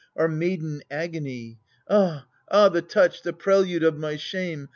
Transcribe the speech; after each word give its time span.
1 0.15 0.23
Our 0.23 0.29
miliden 0.31 0.81
agony! 0.89 1.59
'^^'"J^^Alir^Vthe 1.87 2.89
touch, 2.89 3.21
the 3.21 3.33
prelude 3.33 3.83
of 3.83 3.99
my 3.99 4.15
shame. 4.15 4.67